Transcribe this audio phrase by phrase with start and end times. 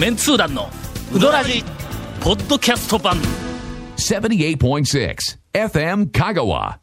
[0.00, 0.70] メンツー団の
[1.14, 1.62] ウドラジ
[2.22, 3.18] ポッドキャスト版。
[3.98, 4.56] 78.6
[5.52, 6.78] FM Kagawa.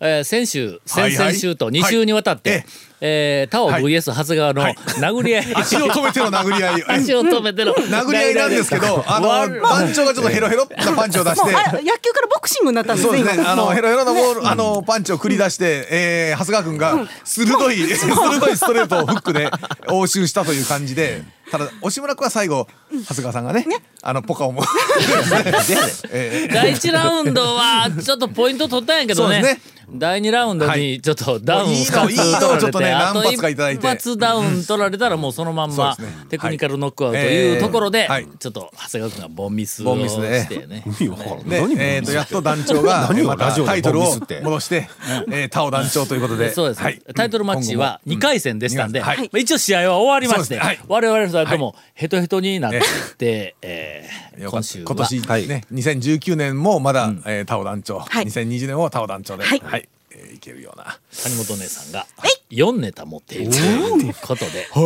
[0.00, 1.12] えー先週はいはい。
[1.12, 2.64] 先々週と2週にわたって、はい
[3.00, 4.74] えータオ VS 長谷川のはい。
[4.74, 6.84] 殴り合い、足を止めての殴り合い。
[6.88, 7.74] 足を止めての。
[7.74, 9.28] 殴り合いなんですけど、 あの、
[9.60, 11.52] 番長がちょっとヘロヘロなパンチを出して、野
[11.98, 13.52] 球からボクシングになったんですねそうですね、今。
[13.52, 19.50] あの、ヘロヘロのボール、あの、パンチを繰り出して、えー、長谷川君が、鋭い、鋭いストレートをフックで
[19.88, 23.66] 応酬したという感じで、ただ、押村君は最後、長谷川さんがね、
[24.02, 24.62] あの、ポカをも、
[26.10, 29.60] えー第1ラウンドはちょっとポイント取ったんやけどね。
[29.88, 35.96] 第2ラウンドにちょっとダウンもういい2つ取られて一発ダウン取られたらもうそのまんま
[36.28, 38.08] テクニカルノックアウトとはいいうところで
[38.40, 40.40] ちょっと長谷川君がボンミスをボンミスで。
[40.40, 40.82] してね。
[40.86, 44.88] で、えー、とやっと団長が 何をまたラジオでタイトルを戻して、
[45.30, 46.52] えー、タオ団長ということで。
[46.52, 47.00] そうです、はい。
[47.14, 49.02] タイトルマッチは2回戦でしたんで、
[49.36, 52.80] 一応試合は終わりまして、我々二人ともヘトヘトになってい。
[52.80, 52.84] っ
[53.16, 54.62] て、えーよかった。
[54.62, 54.84] 今週は。
[54.86, 55.48] 今年はい。
[55.48, 58.24] ね、2019年もまだ、えータオ団長、はい。
[58.26, 59.80] 2020年もタオ団長で、ははい。
[59.80, 60.98] いえーいけるような。
[61.22, 62.06] 谷本姉さんが
[62.50, 64.80] 4ネタ持っているということで、そ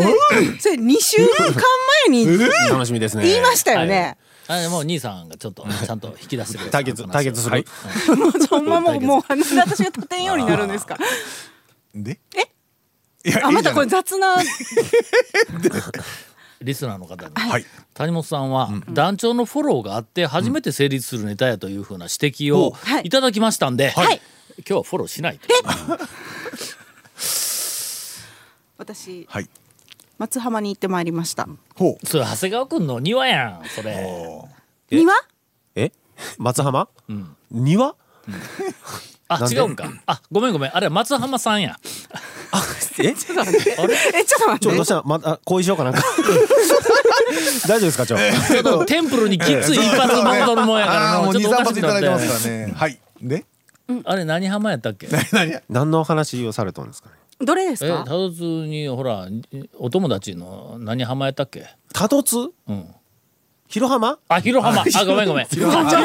[0.70, 1.28] れ2週間
[2.08, 2.39] 前に
[2.70, 3.24] 楽しみですね。
[3.24, 4.17] 言いましたよね、
[4.48, 6.72] あもう兄さんがちょっとちゃんと引き出してくれた。
[6.72, 7.64] 対決、対決する。
[8.17, 10.97] もうそんまもうもう私が立てんようになるんですか？
[11.95, 12.19] で？
[12.36, 13.28] え？
[13.28, 14.36] いやあまたこれいいじ雑な
[16.62, 17.64] リスナーの方に、はい。
[17.94, 23.06] 谷本さんは団長のフォローがあって初めて成立するネタやというふうな指摘をはい。
[23.06, 24.20] いただきましたんで、はい。
[24.58, 25.48] 今日はフォローしないと。
[28.77, 29.48] 私はい。
[30.19, 31.48] 松浜に行ってまいりました。
[31.77, 32.06] ほう。
[32.06, 34.06] それ長谷川君の庭やんそれ。
[34.91, 35.14] 庭？
[35.77, 35.92] え？
[36.36, 36.91] 松浜？
[37.50, 37.95] 庭？
[39.28, 39.48] あなん。
[39.48, 39.91] で違うんか。
[40.05, 40.77] あごめんごめん。
[40.77, 41.78] あれは松浜さんや。
[43.02, 43.08] え？
[43.10, 43.77] えちょっと待って。
[44.61, 45.02] ちょ、どうした？
[45.05, 46.02] また、後遺症かなんか？
[47.66, 48.16] 大丈夫ですか、ちょ。
[48.16, 52.72] ちょっとテンプルにきつい一発戻るもんやからあーもう23のちょっとおかし発いただいてくなってますからね。
[52.77, 52.98] はい。
[53.22, 53.44] で？
[54.05, 55.08] あれ何浜やったっけ？
[55.08, 55.60] 何何？
[55.68, 57.14] 何の話をされたんですかね？
[57.42, 58.02] どれですか？
[58.05, 59.27] えたどつにほら
[59.78, 61.66] お友達の何浜やったっけ？
[61.92, 62.36] 多度津
[62.68, 62.94] うん
[63.70, 64.19] 広浜？
[64.29, 64.83] あ広浜。
[64.83, 65.47] あごめんごめん。
[65.47, 65.92] 広浜。
[65.92, 66.01] や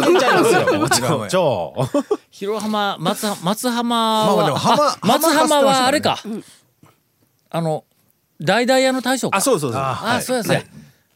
[0.00, 1.72] 全然ちゃいますよ。
[2.30, 6.18] 広浜松浜松浜は松浜浜はあれか。
[7.50, 7.84] あの
[8.40, 9.38] 大々屋の大将か。
[9.38, 9.80] あ、そうそうそう。
[9.80, 10.64] あそうやそうや。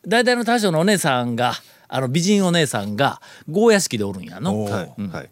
[0.07, 1.55] 大々屋の大将のお姉さんが
[1.89, 4.65] あの美人お姉さんが郷屋敷でおるんやの。
[4.65, 5.31] はい。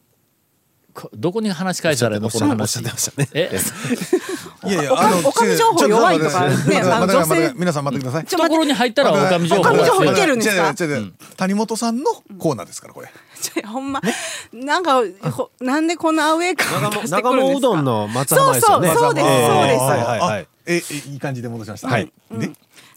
[1.14, 2.80] どこに話し返したらいいのこの話。
[3.32, 3.48] え？
[4.66, 7.52] いやいやおかおかみ情報弱いとかねあの女性。
[7.56, 8.24] 皆さん待ってください。
[8.26, 10.74] 懐に入ったらおかみ情報おかみ情報がいけるんですか？
[11.36, 12.04] 谷本さんの
[12.38, 13.10] コーナーですからこれ。
[13.66, 14.00] ほんま
[14.52, 15.00] なんか
[15.30, 17.54] ほなんでこんなアウェー感を出してく長るんですか？
[17.54, 18.08] 野うどんの。
[18.26, 19.26] そうそうそうですええそうです
[19.82, 20.40] はいはいはい。
[20.42, 21.88] あええいい感じで戻しました？
[21.88, 22.12] はい。
[22.32, 22.50] で？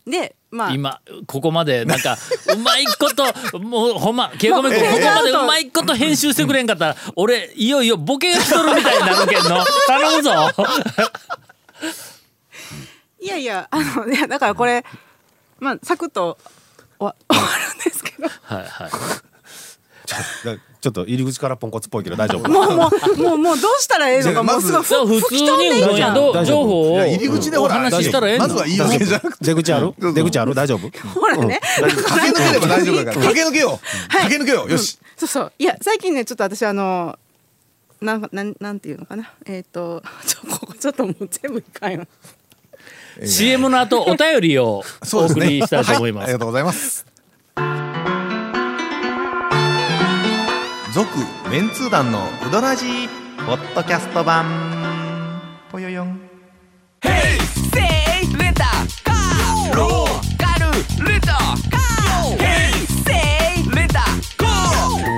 [0.05, 0.71] でまあ。
[0.71, 2.17] 今ここまでなんか
[2.53, 3.23] うまいこと
[3.59, 9.63] もうほんまケイコメ君ここまでうまいこと編集してくれんかったら俺いよいよボケがしとるみたいになるけんの。
[9.87, 10.31] 頼むぞ
[13.23, 14.83] いやいやあのいやだからこれ
[15.59, 16.37] まあサクッと
[16.99, 18.27] 終わ終わるんですけど。
[18.27, 18.91] はいはい。
[20.45, 22.51] だちょっと入り口からポンコツっぽいけど大丈夫。
[22.51, 25.47] もうもうもうもうどうしたらええのかまうすごいじゃあ普通に
[25.85, 26.63] もうやど大丈夫。
[26.63, 29.93] 情報を入り口でほらお話ししたらええのまずは言い訳じゃなくて出口ある？
[30.13, 30.53] 出口ある？
[30.53, 30.89] 大丈夫？
[31.07, 31.97] ほらね、駆け
[32.29, 33.15] 抜ければ大丈夫だから。
[33.27, 34.09] 駆け抜けよう。
[34.11, 34.71] 駆け抜けよう。
[34.71, 34.99] よし。
[35.15, 35.53] そうそう。
[35.57, 37.17] いや最近ねちょっと私あの
[38.01, 39.31] なんかなんなんていうのかな。
[39.45, 42.05] えっ、とちょここちょっともう全部いかんよ
[43.23, 46.23] CM の後お便りを お送りしたいと思います。
[46.23, 47.05] はありがとうございます。
[50.93, 51.09] 続
[51.49, 52.85] メンツー団のうどらじ
[53.45, 54.45] ポッドキャスト版。
[55.71, 56.21] ぽよよん。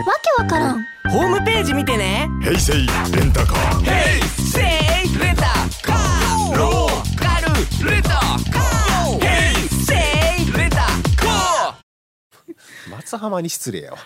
[0.06, 0.86] わけわからん。
[1.12, 2.30] ホームページ見てね。
[2.42, 2.86] 平成レン
[13.26, 13.98] 浜に失礼やわ。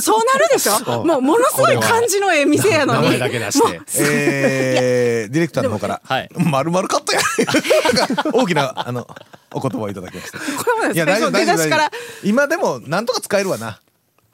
[0.00, 1.04] そうなるでしょ？
[1.04, 3.02] もうものすごい感じのええ店やのに。
[3.02, 3.80] 名前だけ出して。
[3.98, 6.28] えー、ディレクターの方からはい。
[6.36, 7.20] まるまるカットや。
[8.06, 9.06] なんか大きなあの
[9.52, 10.44] お言葉をいただきましたこ
[10.82, 11.90] れもね最初出だしから。
[12.22, 13.80] 今でもなんとか使えるわな。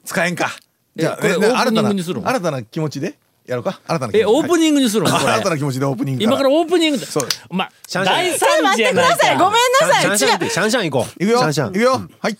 [0.05, 0.51] 使えんか。
[0.95, 2.27] じゃあえこれオープニング新たなにするの？
[2.29, 3.79] 新たな気持ちでやろうか？
[3.87, 5.09] 新たな気持ちえオープニングにするの？
[5.09, 5.25] こはい。
[5.25, 7.05] 新たれな気持ちでオープニング今からオープニングで。
[7.05, 7.27] そう。
[7.49, 8.15] まあシャンシャン。
[8.15, 9.37] 大ちょっと惨事やない待ってください。
[9.37, 10.11] ごめんかなさい。
[10.11, 11.23] 違うシャンシャン行ってシャンシャン行こう。
[11.23, 11.39] いくよ。
[11.39, 11.69] シャンシャン。
[11.69, 12.01] いくよ。
[12.19, 12.37] はい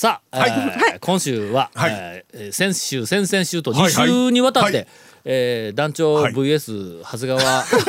[0.00, 1.92] さあ、えー今週は、はい。
[1.92, 4.08] えー先週先々週と2はいはい。
[4.08, 4.86] 週にわたって、はい。
[5.26, 6.32] えー団長はい。
[6.32, 7.84] VS 長谷川長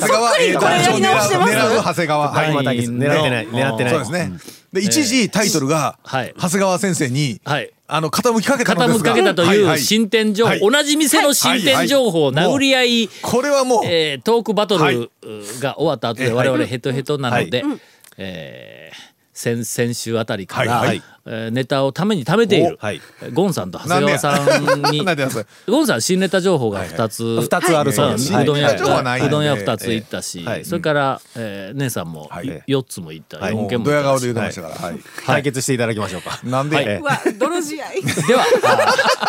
[0.00, 2.32] 谷川、 えー、これやり直してます狙う長谷川。
[2.32, 3.92] はい、また狙ってない、狙ってない。
[3.92, 4.32] そうですね。
[4.72, 6.32] で、一時タイトルが、はい。
[6.40, 7.70] 長谷川先生に、はい。
[7.86, 9.12] あの、傾きかけたのですが。
[9.14, 9.78] 傾きかけたとはいはい。
[9.78, 10.60] いう進展情報、はい。
[10.60, 12.34] 同じ店の進展情報、はい。
[12.36, 12.46] はい。
[12.46, 14.94] 殴り合い、これはもう、えートークバトはい。
[14.94, 15.10] ル
[15.60, 17.76] が終わった後でえー我々ヘトヘトなので、は
[18.16, 21.02] えー先先週あたりから、はいはい。
[21.24, 23.00] えーネタをために貯めている、おはい。
[23.32, 25.04] ゴンさんと長谷川さんに。
[25.04, 28.34] なんでやそれゴンさん新ネタ情報が2つ、二つあるそうなんです。
[28.34, 29.28] うどん屋はないんで。
[29.28, 30.64] うどん屋2つ行ったし、はい。
[30.64, 32.62] それから、えー姉さんもはい。
[32.68, 33.52] 4つも行った、はい。
[33.52, 34.74] 4も件も行ったしうドヤ顔で言ってましたから。
[34.88, 35.00] はい。
[35.24, 36.40] 対決していただきましょうか。
[36.44, 36.96] なんで、はい。
[36.96, 37.86] うわ泥試合。
[38.26, 38.44] では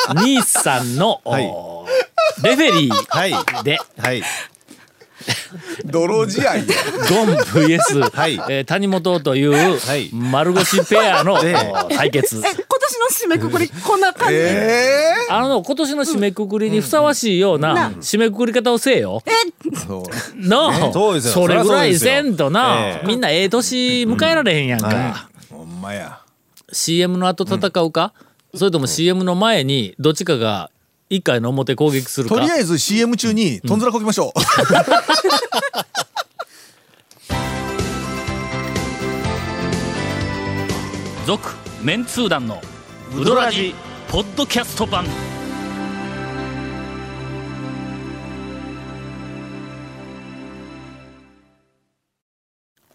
[0.08, 1.46] あ兄さんの、はい。
[1.46, 1.86] お
[2.44, 3.32] レフェリはい。
[3.34, 3.78] ーで。
[4.00, 4.24] はい。
[5.86, 6.54] 泥試合。
[6.56, 8.34] ゴン VS、はい。
[8.50, 10.10] えー谷本というい。
[10.14, 11.38] 丸腰ペアの、
[11.90, 12.38] 対決。
[12.38, 12.58] え今年
[13.00, 14.34] の締めくくりこんな感じ？
[14.36, 19.22] で、えあの今年の締めくくりにふさわしいような締めくくり方をせえよ。
[19.66, 20.48] ー、そう。
[20.48, 23.08] の、それぐらいせんとな、ええ。
[23.08, 24.88] みんなええ年迎えられへんやんか。
[24.88, 26.20] はほんまや。
[26.72, 28.14] CM の後戦うか、
[28.56, 30.70] それとも CM の前にどっちかが
[31.16, 32.34] 一回の表攻撃するか。
[32.34, 34.40] とりあえず CM 中にとんずらこきましょう。
[41.28, 41.52] 続
[41.84, 42.60] メンツー団の
[43.16, 43.76] ウドラジ
[44.10, 45.06] ポッドキャスト版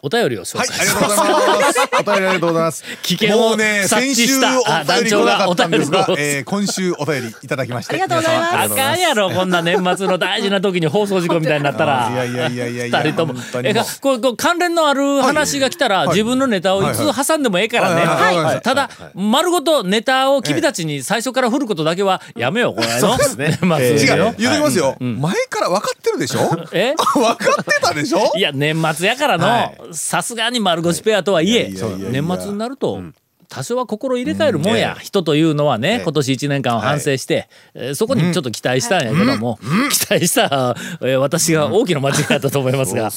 [0.00, 1.80] お便りを紹はい、介ありがとうございます。
[1.80, 2.84] お便りありがとうございます。
[3.02, 4.60] 危険をもうね、察先週知した。
[4.60, 6.24] おあ団便り来な長がかったんですがお便、りを。
[6.24, 7.92] えー今週お便りいただきまして。
[7.94, 8.72] ありがとうございます。
[8.72, 12.08] あかんやろこんな年末の大事な時に放送事故みたいになったら。
[12.12, 13.34] いやいやいやいやいや二人とも。
[13.34, 16.08] 本当にえかこうこう関連のある話が来たら、はい。
[16.10, 23.58] 自分のネタをいつ挟んでもええからね、はいはいただ、丸ごとネタを君たちに最初から振ることだけはやめようこれの、そうですね。
[23.62, 24.34] 年末違う。
[24.38, 24.96] 言うときますよ。
[25.00, 26.66] 前から分かってるでしょ？
[26.72, 26.94] え？
[27.14, 28.32] 分かってたでしょ？
[28.36, 31.70] いや年末やからのさすがに丸腰ペアとはいえ
[32.10, 33.00] 年末になると、
[33.48, 39.58] 多少は心入れ替えるもんや、人というのはね、今年1年間を反省して、えーそこにちょっと期待したんやけども、
[39.90, 43.10] 期待した、えー私が大きな間違いだったと思いますが。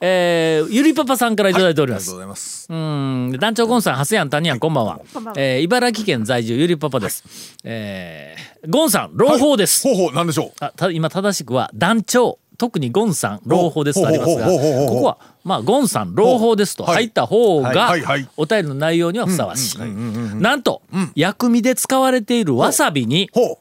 [0.00, 2.20] えーゆりパパさんからいただいておりますありがとうご。
[2.20, 2.66] ざいます。
[2.70, 5.00] うん団長ゴンさん、ハセヤン、タニヤン、こんばんは。
[5.12, 7.24] こんばんはえー茨城県在住、ゆりパパです。
[7.64, 9.82] えーゴンさん、朗報です。
[9.86, 10.52] ほうほう、なんでしょう。
[10.60, 16.94] あた今正しくは団長特にゴンさん朗報ですとありますがここはまあゴンさん朗報ですとはい。
[16.96, 19.78] 入った方はいがお便りの内容にはふさわしい。
[19.78, 20.82] なんと
[21.14, 23.60] 薬味で使われているわさびにほ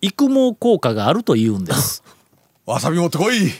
[0.00, 2.02] 育毛効果があるというんです。
[2.06, 2.21] う。
[2.64, 3.50] わさび持ってこい。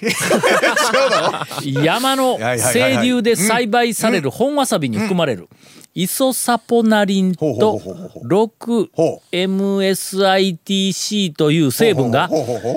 [1.84, 2.38] 山の
[2.72, 5.48] 清流で栽培される本わさびに含まれる
[5.94, 8.28] イソサポナリンとほうほうほうほう
[10.16, 12.28] 6MSITC という成分が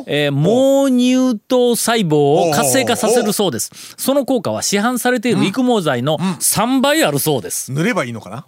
[0.07, 2.15] えー毛乳糖細胞
[2.49, 3.71] を活性化させるそうです。
[3.97, 7.71] その効果は市販されている育毛剤の3倍あるそうです。
[7.71, 8.47] 塗ればいいのかな？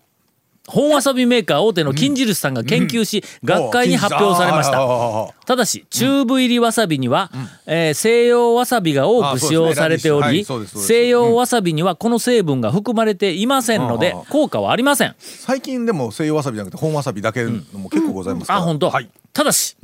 [0.68, 5.46] 本わさびメーカー大手の金印さんが研究し学会に発表されました。
[5.46, 7.32] ただしチューブ入りわさびには、
[7.66, 14.26] えー西洋わさびが多く使用されており、西洋わさびにはこの成分が含まれていませんのでうん。
[14.26, 15.16] 効果はありません。
[15.20, 18.60] 最近でも西洋わさびじゃなくて本わさびだけのも結構ございますから。
[18.60, 19.10] あ本当、はい。
[19.32, 19.78] ただし、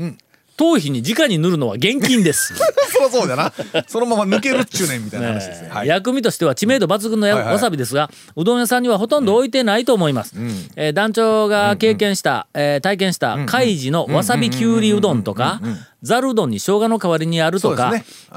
[0.55, 2.53] 頭皮に直に塗るのは厳禁です。
[2.93, 3.51] そりゃそうだな。
[3.87, 5.69] そのまま抜けるっちゅうねんみたいな話ですね。
[5.69, 5.87] はい。
[5.87, 10.35] 薬味としては知名度抜群のわさびですが、うどん屋さんにはほとんど置いてないと思います。
[10.75, 15.59] えー団長が経験した、えー体験した海事のわさびきゅうりうどんとか、
[16.03, 17.93] ざるうどんに生姜の代わりにあるとか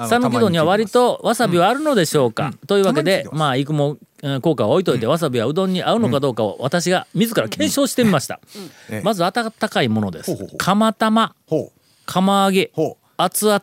[0.09, 8.41] 讃岐うどんには割とわさびはあるのでしょうか、というわけでたまあ育毛えー効果は置いといて、わさびはうどんに合うのかどうかを私が自ら検証してみました、
[8.89, 10.35] ええまず温かいものです。
[10.57, 11.35] 釜玉。
[11.47, 11.71] ほ
[12.07, 13.05] 釜揚げほう。
[13.19, 13.61] 熱々、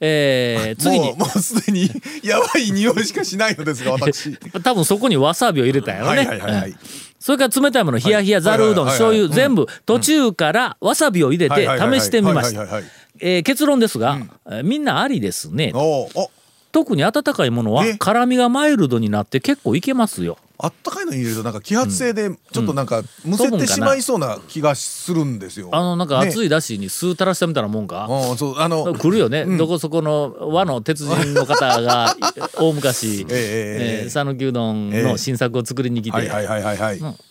[0.00, 0.76] えーう。
[0.76, 1.06] 次に。
[1.06, 1.90] もうもうすでに
[2.22, 4.36] やばい匂いしかしないのですが私。
[4.62, 6.16] 多分そこにわさびを入れたんやろね。
[6.18, 6.70] はいはいはいはい。
[6.70, 6.78] うん。
[7.18, 9.20] それから冷たいもの、冷や冷や、ざるうどん、はいはいはい。
[9.20, 12.60] はい醤油、全部途中からわさびを入れて試してみました。
[12.60, 12.92] はいはいはいはい。
[13.18, 15.72] えー結論ですが、えーみんなありですね。
[15.74, 16.10] おー。
[16.20, 16.30] お
[16.76, 20.36] 特に温かいものはえ辛みがマイルドになって結構いけますよ。
[20.58, 25.70] あったかいのに入れるとなんか揮発性でちょっとなんかむせてしまいそうな気がするんですよ。
[25.72, 26.46] あのなんか熱い。
[26.46, 28.06] いだしに酢垂らしたみたいなもんか。
[28.10, 32.14] うんそうあの 来るよね、どこそこの和の鉄人の方が
[32.60, 36.30] 大昔ええ讃岐、うどんの新作を作りに来て、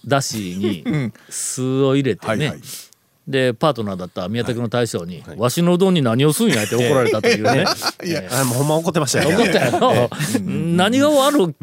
[0.07, 2.59] だしに酢を入れてね。
[3.27, 7.65] でパートナーだった宮田君の大将に、わしのうどんに何をすんやって怒られたというね。
[8.05, 9.29] いやあもうほんま怒ってましたよ。
[9.29, 10.10] 怒ったやろ、
[10.41, 11.55] 何がある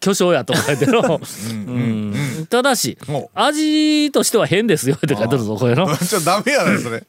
[0.00, 2.46] 巨匠やとか言っての、うん。
[2.48, 5.86] ただしも味としては変ですよって書いてるぞこれの。
[5.96, 7.04] ちょっとダメやねそれ。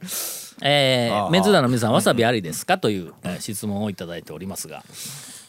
[0.62, 2.78] えー、メンツー団の皆さんわさびありですか？
[2.78, 4.84] という、えー質問をいただいておりますが。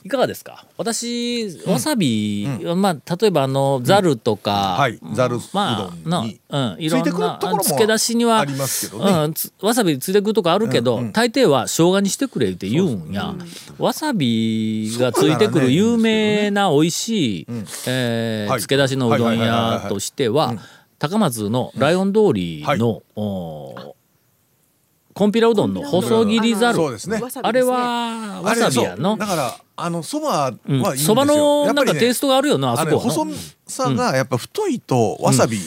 [0.04, 0.64] いかがですか？
[0.76, 2.46] 私わさび、
[2.76, 5.00] まあ例えばあのざるとか、はい。
[5.12, 6.40] ざるうまあなどんに。
[6.48, 9.10] うん、いろんなところも漬け出しにはありますけどね。
[9.24, 13.34] うん、つわさびついてくるとこあるけど、大抵は生姜にしてくれって言うんや、
[13.78, 17.46] わさびがついてくる有名な美味しい、
[17.88, 18.60] えーはい。
[18.60, 20.54] 漬け出しのうどん屋はいとしては
[21.00, 23.96] 高松のライオン通りの、お
[25.18, 26.76] こんぴらうどんの細切りざる。
[26.76, 27.20] そうですね。
[27.20, 29.16] わさびあれはわさびやの。
[29.16, 31.06] だからあのそばはいいんですよ。
[31.08, 33.04] そば、のなんかテイストトがあるよなあそこは。
[33.04, 33.26] の細
[33.66, 35.58] さがやっぱ太いとわさび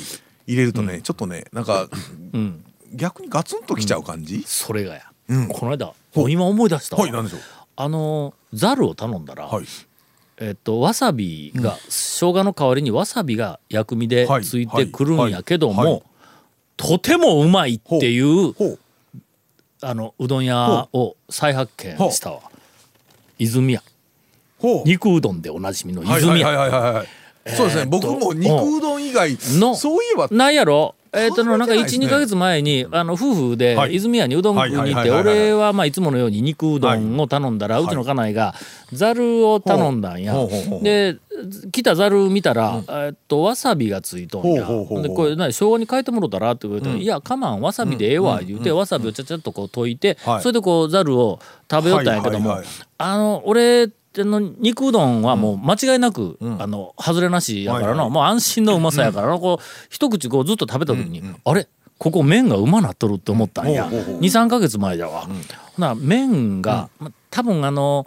[0.48, 1.90] 入れるとね、ちょっとねなんか
[2.32, 5.48] うん、逆にガツンときちゃう感じ、それがや、うん。
[5.50, 7.02] この間今思い出したわ。
[7.02, 7.42] はいなんでしょう？
[7.76, 9.66] あのざるを頼んだら、はい。
[10.38, 14.46] えっとわさびが、生姜の代わりにわさびが薬味ではい。
[14.46, 15.92] ついてくるんやけども、はい。
[15.92, 16.04] はい。
[16.78, 18.54] とてもうまいっていう。
[18.54, 18.80] ほう
[19.82, 22.42] あのうどん屋を再発見したわ。
[23.40, 23.84] 泉屋。
[24.86, 27.04] 肉うどんでおなじみのはい泉屋
[27.48, 30.28] そうですね、僕も肉うどん以外のそういえば。
[30.30, 32.06] なんやろえっとなんか考えてないですね。
[32.08, 33.96] 12か月前にあの夫婦ではい。
[33.96, 38.56] 泉屋にうどん食いに行って俺はまあいつものように肉うどんを頼んだらうちの家内が
[38.94, 40.34] ざるを頼んだんや。
[40.82, 41.18] で
[41.72, 44.66] 来たざる見たらえっとわさびがついとんや。
[44.66, 50.42] でこれ何生姜に変えてもろたらって言われて「いやかまんわさびでええわ」言うてわさびをちゃちゃっとこう溶いてはい。
[50.42, 51.40] それでこうざるを
[51.70, 52.58] 食べよったんやけども
[52.98, 58.10] あの俺の肉うどんはもう間違いなく、あの外れなしやからの、はいはい。
[58.12, 61.68] もう安心のうまさやからの、こう一口こうずっと食べた時に、あれ？
[61.98, 63.84] ここ麺がうまなっとるって思ったんや。
[63.84, 65.30] ほうほうほう23か月前だわ、ほ
[65.78, 68.06] な麺が、ま多分あの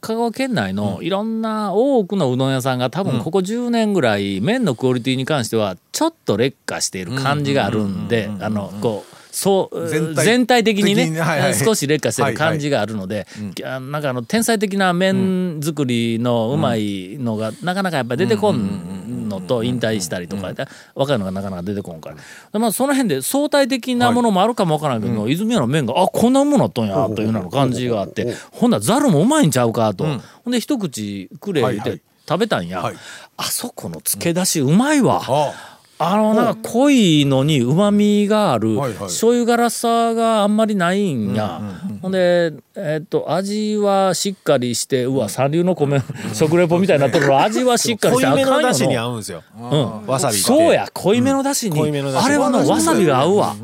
[0.00, 11.18] 香川県内のいろんな多くのうどん屋さんが多分ここ10年ぐらい麺のクオリティに関してはちょっと劣化している感じがあるんであのこうそう全体的にね。
[11.18, 11.54] はいはい。
[11.54, 13.26] 少し劣化してる感じがあるので、
[13.64, 22.16] あなんかあの天才的な麺作りのうまいのがなかなかやっぱり出てこんのと引退したりとかで若いのがなかなか出てこんから、
[22.52, 30.04] でまあ、その辺で相対的なものもあるかもわからないけど、泉屋の麺があこんなものなっとんやというような感じがあってほんならざるもうまいんちゃうかと、
[30.44, 32.00] ほんで一口くれ言うてはいはい。
[32.28, 32.96] 食べたんや、はい
[33.38, 35.22] あそこの漬け出しうまいわ。
[35.26, 35.71] あ
[36.04, 38.98] あのなんか濃いのにうまみがある、はいはい。
[39.02, 41.60] 醤油辛さがあんまりないんや、
[42.00, 46.02] ほんで、えっと味はしっかりしてうわ三流の米
[46.34, 47.38] 食レポみたいになってるの。
[47.40, 49.42] 味はしっかりして濃いめのだしにな合うんですよ。
[49.56, 50.06] うん。
[50.06, 53.54] わさびそうや濃いめのだしに、濃いめのだしあれはのわさびが合うわ、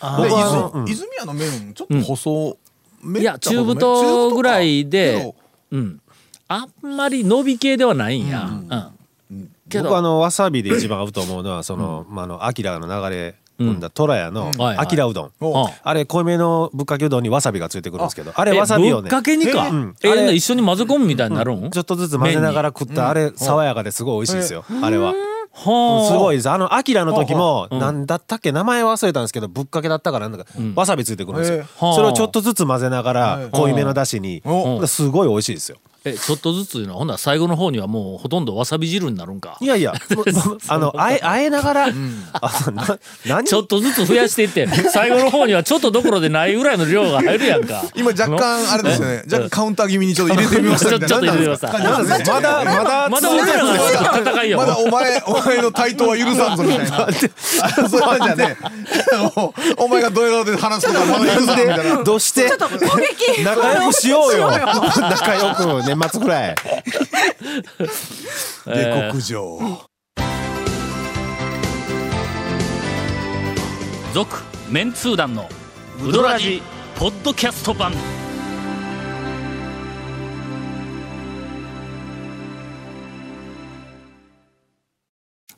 [0.00, 0.84] あで僕はあのうん。
[0.84, 2.56] 泉泉屋の麺ちょっと細
[3.02, 5.34] めいや中太ぐらいで
[5.72, 6.00] うん。
[6.46, 8.93] あんまり伸び系ではないんや、うん
[9.74, 9.84] けど。
[9.90, 13.80] 僕あのわさびで一番合うと思うのはそのまああのアキラの流れ込ん。
[13.80, 14.78] だ虎屋のはいはい。
[14.78, 15.32] アキラうどん。
[15.82, 19.70] あれ濃いめのぶっかけうどんにわさびがついてくるんですけどあれわさびをねえぶっかけにか、あ
[20.02, 25.14] れ一緒に混ぜ込むみたいになるん、ちょっとずつ混ぜながら食ったあれ爽やかですごい美味しいですよあれは。
[25.56, 26.12] はあ。
[26.12, 26.50] すごいです。
[26.50, 28.50] あのアキラの時もうんなんだったっけ？
[28.50, 31.64] 名前忘れたんですけどぶっかけだったからなんだかわさびついてくるんですよ。
[31.94, 34.42] それをちょっとずつ混ぜながら濃いめのだしに。
[34.44, 36.92] おすごい美味しいですよえちょっとずついうの？
[36.94, 39.56] はほんなら最後の方にはもうほとんどわさび汁になるんか？
[39.60, 39.94] いやいや
[40.68, 41.90] あのあえあえながらあ
[42.72, 43.44] な何？
[43.46, 47.82] ちょっとずつ増やしていって最後の方にはちょっとどころでないぐらいの量が入るやんか。
[47.94, 49.22] 今若干あれですよね。
[49.30, 54.58] 若干カウンター気味にちょっと入れてみましたちょっと入れてみましまだまだまだ俺らが戦いよ。
[54.58, 57.06] まだお前お前の対等は許さんぞみたいな。
[57.06, 57.08] あ
[57.88, 58.56] そうなんじゃね
[59.78, 62.02] お前がドヤ顔で話すことはまだ許さんみたいな。
[62.04, 62.50] どうして？
[62.50, 64.50] 攻撃仲良くしようよ。
[65.00, 66.54] 仲良く年末くらい。
[68.66, 69.58] 下克上。
[74.12, 75.48] 続メンツー団の
[76.02, 76.62] ウドラジ
[76.96, 77.92] ポッドキャスト版。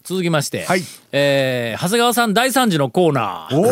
[0.05, 0.83] 続きまして、はい。
[1.13, 3.57] えー長谷川さん第3次のコーナー。
[3.57, 3.65] お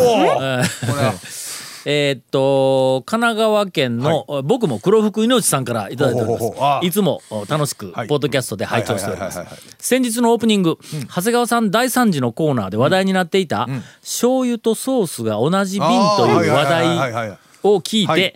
[0.61, 1.44] ー
[1.85, 6.85] えーっと神奈川県の、僕も黒福命さんからいただいております。
[6.85, 8.07] いつもお楽しくはい。
[8.07, 9.37] ポッドキャストで拝聴しております。
[9.37, 13.67] はいはいはいはい先日のオープニング、長谷川さん第3次のコーナーで話題になっていた、
[14.01, 15.87] 醤油とソースが同じ瓶
[16.17, 18.35] という話題はいを聞いてはい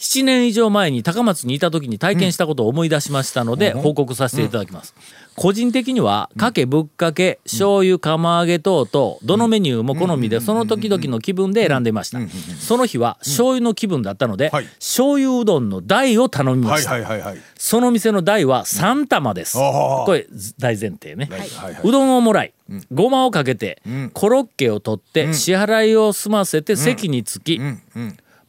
[0.00, 4.94] 7年以上前に高松にいた時に体験したことを思い出しましたので、報告させていただきます。
[5.40, 12.18] 個人的には、かけぶっかけ、醤油、釜揚げ等々、どのメニューも好みで、その時々の気分で選んでいました。
[12.58, 14.66] その日は醤油の気分だったので、はい。
[14.66, 16.90] 醤油うどんの大を頼みまはいした。
[16.90, 19.58] はいはいはいその店の大は3玉です。
[19.58, 20.26] ああこれ
[20.58, 21.26] 大前提ね。
[21.30, 22.52] はいはいはうどんをもらい、
[22.92, 23.80] ごまをかけて、
[24.12, 27.60] コロッケを取って、支払いを済ませて席に着き、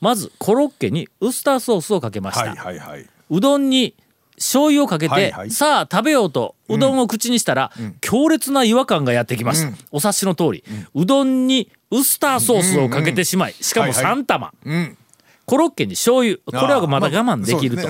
[0.01, 2.49] まずコロッケにウスターソースをかけました。
[2.49, 3.05] はいはいはい。
[3.29, 3.95] うどんに
[4.41, 5.51] 醤油をかけて、はいはい。
[5.51, 7.71] さあ食べようとうどんを口にしたら、
[8.01, 10.63] 強烈な違和感がやってきました、お察しの通り、
[10.95, 14.15] うどんにウスターソースをかけてしまい、しかもはいはい。
[14.15, 14.97] 3玉、ん。
[15.45, 17.87] コロッケに醤油これはまだ我慢できると、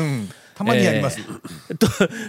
[0.55, 1.19] たまにやります、
[1.77, 1.87] と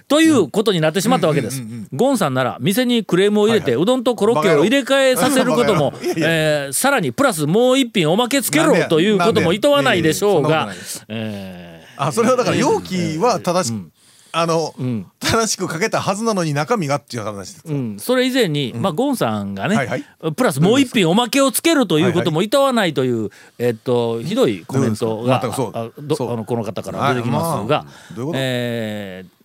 [0.09, 1.63] ということになってしまったわけです。
[1.93, 10.73] ゴンさんなら店にクレームを入れて、うどんとコロッケを入れ替えさせることもえーさらにプラスもう一品おまけつけろということもいとわないでしょうが。
[11.09, 13.92] えあそれはだから容器は正しく、
[14.33, 14.75] あの、
[15.21, 20.05] 正しくかけたはずなのに中身がっていう話です、ーうん、それ以前に、まあ、ゴンさんがね、はいはい。
[20.35, 29.43] プラスもう一品おまけをつけるということもいとわないという、えっとひどいコメントがあどあのこの方から出てきますが、はいまあえー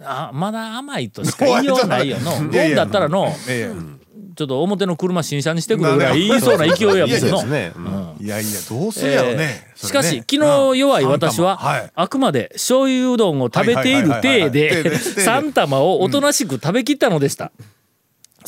[0.00, 3.72] あまだ甘いとしか言いようないよのゴンだったらのえ
[4.38, 17.52] ちょっと表の車新車にしてくるぐらい言いそうな勢いやもんのいやいやどうするやろね、えーしかし、昨日弱い私は、あくまで醤油うどんを食べている体で3玉をおとなしく食べきったのでした。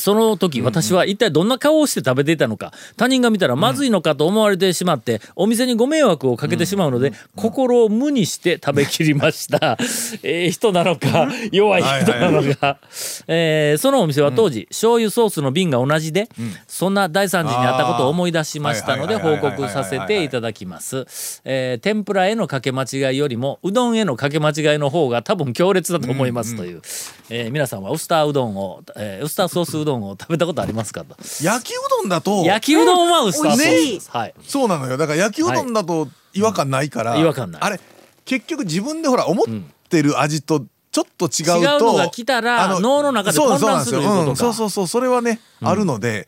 [0.01, 9.77] その時私は一体どんな顔をして食べていたのか他人が見たらまずいのかと思われてしまってお店にご迷惑をかけてしまうので心を無にして食べきりました。
[10.23, 12.77] ええ人なのか弱い人なのか。
[13.27, 16.27] えーそのお店は当時醤油ソースの瓶が同じで
[16.67, 21.05] そんな大惨事にあったことを思い出しましたので報告させていただきます。
[21.45, 26.81] えー天ぷらへのかけ間違いよりもうどんへのかけ間違いの方が多分強烈だと思いますという。
[27.29, 31.15] えー皆さんはウスターうどんをえーウスターソースうどんを食べたことありますかと。
[31.41, 32.43] 焼きうどんだと。
[32.43, 33.93] 焼きうどんはウスターソース美味しい。
[33.95, 34.11] です。
[34.11, 34.33] はい。
[34.43, 34.97] そうなのよ。
[34.97, 37.61] だから焼きうどんだと違和感ないから、違和感ない。
[37.61, 37.79] あれ
[38.25, 39.45] 結局自分でほら思っ
[39.89, 44.15] てる味とちょっと違うと、違うのが来たらあの脳の中でそう混乱するいうことか。
[44.15, 46.27] そうなんですようんそうそうそうそれはね、あるので。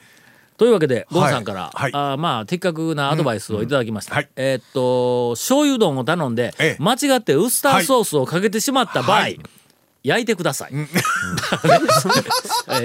[0.56, 1.92] というわけでゴンさんから、はい。
[1.94, 4.18] あーまあ的確なアドバイスをいただきました、うん。
[4.18, 4.30] はい。
[4.36, 6.84] えーっと醤油うどんを頼んで、ええ。
[6.84, 9.40] 間違ってウスターソースをかけてしまった場合、はい
[10.04, 10.88] 焼いてください、 えー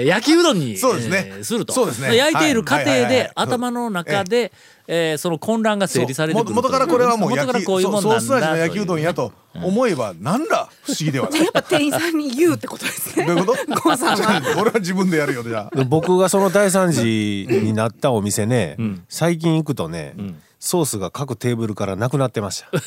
[0.05, 1.25] 焼きうどんにそうですね。
[1.35, 1.73] えーすると。
[1.73, 2.15] そうですね。
[2.15, 3.15] 焼いている過程はいはいはい。
[3.15, 4.51] はいで頭の中で、
[4.87, 8.29] えーその混乱が整理されてくる元からこれはもう元から焼きこういうもんなんだそう。
[8.29, 11.41] ソース味の焼きうどんやとと思えばなんら不思議ではない。
[11.41, 13.25] やっぱ店員さんに言うってことですね。
[13.25, 13.81] どういうこと？
[13.81, 18.77] ゴンさんは俺は自分でやるよじゃ僕がその大惨事になったお店ね、
[19.09, 20.15] 最近行くとね、
[20.59, 22.69] ソースが各テーブルからなくなってました。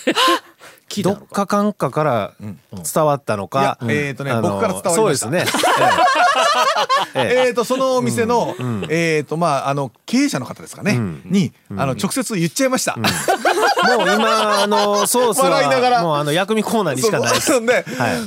[1.02, 4.90] どっかかんかから伝わったのか、いやえーとね僕から伝わりました。
[4.94, 5.46] そうですね。
[7.14, 7.48] ええ。
[7.48, 8.54] えー、とそのお店の、
[8.90, 12.96] えーとまああの経営者の方ですかね、にあの直接言っちゃいました。
[12.96, 13.06] もう
[14.02, 15.96] 今あのソース笑いながら。
[15.98, 17.32] はもうあの薬味コーナーにしかない。
[17.32, 17.64] です。
[17.64, 17.84] で、はい。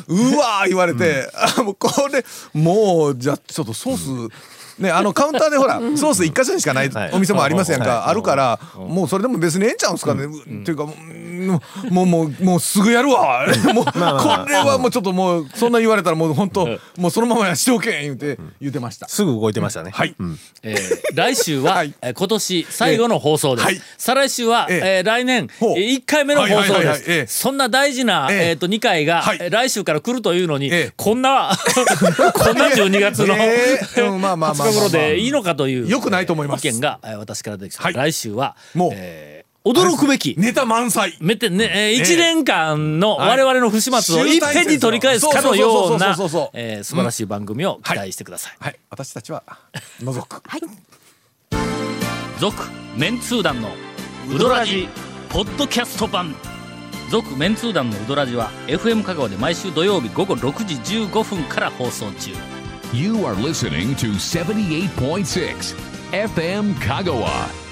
[0.08, 4.36] うわー言われて、あもうこれもうじゃあちょっとソース、
[4.80, 7.12] ね、あのカウンターでほらソース一箇所にしかないはい。
[7.14, 8.10] お店もありますやんか、はい。
[8.10, 10.86] あるから、もうそれでも別にええんちゃうんすかね、っていうか
[11.46, 13.46] もうもうもうもうすぐやるわ。
[13.74, 19.08] もうこれはもうちょっともうそんな言われたらもう本当もうそのままやしておけん言うて言うてました。
[19.08, 19.92] すぐ動いてましたね。
[19.92, 20.16] はい、
[20.64, 21.94] えー来週は、はい。
[22.02, 23.82] えー今年最後の放送です、はい。
[23.98, 24.82] 再来週は、ええ。
[24.98, 25.76] えー来年、えほう。
[25.76, 26.98] 1回目の放送はいはいはいはい。
[27.00, 27.28] です、ええ。
[27.28, 28.50] そんな大事な、ええ。
[28.50, 29.38] えーと2回が、はい。
[29.42, 30.94] えー来週から来るというのに、ええ。
[30.96, 31.52] こんな
[32.34, 34.02] こんな12月の、ええ。
[34.02, 36.68] うんまあまあまあまあ20日頃でいいのかというよくないと思います。
[36.68, 37.94] 意見が、えー私から出てきた、はい。
[37.94, 38.92] 来週はもう。
[38.94, 39.35] えー
[39.66, 40.36] 驚くべき。
[40.38, 41.18] ネタ満載。
[41.20, 43.30] めってね、えー、え1年間のはい。
[43.30, 46.16] 我々の不始末をいっぺんに取り返すかのような
[46.54, 48.56] えー素晴らしい番組を期待してください。
[48.60, 49.44] はい、私たちは
[50.00, 50.44] 除く。
[52.40, 52.64] 続
[52.96, 53.70] メンツー団の
[54.30, 54.88] ウドラジ
[55.30, 56.36] ポッドキャスト版。
[57.10, 60.76] 続メンツー団のウドラジは FM 香川で毎週土曜日午後6時
[61.06, 62.32] 15分から放送中。
[62.94, 65.76] You are listening to 78.6
[66.12, 67.65] FM Kagawa.